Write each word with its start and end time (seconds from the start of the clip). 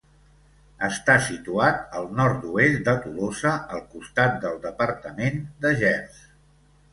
Està 0.85 1.17
situat 1.25 1.83
al 1.99 2.07
nord-oest 2.19 2.81
de 2.87 2.95
Tolosa 3.03 3.53
al 3.77 3.85
costat 3.93 4.41
del 4.47 4.59
departament 4.65 5.39
de 5.67 5.75
Gers. 5.85 6.19